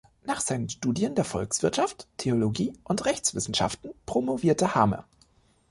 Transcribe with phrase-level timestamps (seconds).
[0.25, 5.05] Nach seinen Studien der Volkswirtschaft, Theologie und Rechtswissenschaften promovierte Hamer.